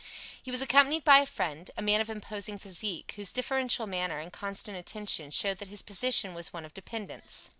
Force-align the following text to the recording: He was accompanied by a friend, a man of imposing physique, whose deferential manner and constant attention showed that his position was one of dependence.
He 0.41 0.49
was 0.49 0.63
accompanied 0.63 1.03
by 1.03 1.19
a 1.19 1.27
friend, 1.27 1.69
a 1.77 1.81
man 1.83 2.01
of 2.01 2.09
imposing 2.09 2.57
physique, 2.57 3.13
whose 3.17 3.31
deferential 3.31 3.85
manner 3.85 4.17
and 4.17 4.33
constant 4.33 4.75
attention 4.75 5.29
showed 5.29 5.59
that 5.59 5.67
his 5.67 5.83
position 5.83 6.33
was 6.33 6.51
one 6.51 6.65
of 6.65 6.73
dependence. 6.73 7.49